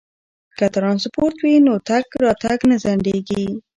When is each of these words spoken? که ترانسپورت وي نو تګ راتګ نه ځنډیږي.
که 0.57 0.65
ترانسپورت 0.75 1.35
وي 1.39 1.53
نو 1.65 1.73
تګ 1.87 2.05
راتګ 2.25 2.59
نه 2.69 2.75
ځنډیږي. 2.83 3.45